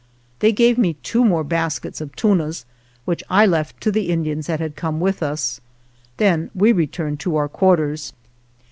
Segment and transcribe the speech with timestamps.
[0.39, 2.65] They gave me two more baskets of tunas,
[3.05, 5.61] which I left to the Indians that had come with us.
[6.17, 8.11] Then we returned to our quarters.